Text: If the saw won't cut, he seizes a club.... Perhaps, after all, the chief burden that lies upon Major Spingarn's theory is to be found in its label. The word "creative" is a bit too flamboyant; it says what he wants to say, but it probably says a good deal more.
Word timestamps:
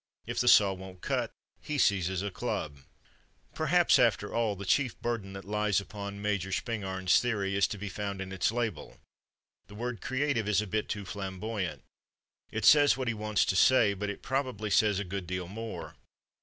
If 0.25 0.39
the 0.39 0.47
saw 0.47 0.73
won't 0.73 1.01
cut, 1.01 1.31
he 1.59 1.77
seizes 1.77 2.23
a 2.23 2.31
club.... 2.31 2.79
Perhaps, 3.53 3.99
after 3.99 4.33
all, 4.33 4.55
the 4.55 4.65
chief 4.65 4.99
burden 4.99 5.33
that 5.33 5.45
lies 5.45 5.79
upon 5.79 6.23
Major 6.23 6.51
Spingarn's 6.51 7.19
theory 7.19 7.55
is 7.55 7.67
to 7.67 7.77
be 7.77 7.87
found 7.87 8.19
in 8.19 8.31
its 8.31 8.51
label. 8.51 8.97
The 9.67 9.75
word 9.75 10.01
"creative" 10.01 10.47
is 10.47 10.59
a 10.59 10.65
bit 10.65 10.89
too 10.89 11.05
flamboyant; 11.05 11.83
it 12.49 12.65
says 12.65 12.97
what 12.97 13.09
he 13.09 13.13
wants 13.13 13.45
to 13.45 13.55
say, 13.55 13.93
but 13.93 14.09
it 14.09 14.23
probably 14.23 14.71
says 14.71 14.97
a 14.97 15.03
good 15.03 15.27
deal 15.27 15.47
more. 15.47 15.95